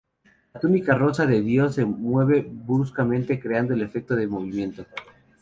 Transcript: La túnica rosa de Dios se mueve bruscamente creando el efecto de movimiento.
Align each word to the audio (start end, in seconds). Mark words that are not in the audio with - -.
La 0.51 0.59
túnica 0.59 0.95
rosa 0.95 1.27
de 1.27 1.41
Dios 1.43 1.75
se 1.75 1.85
mueve 1.85 2.41
bruscamente 2.51 3.39
creando 3.39 3.75
el 3.75 3.83
efecto 3.83 4.15
de 4.15 4.25
movimiento. 4.25 4.83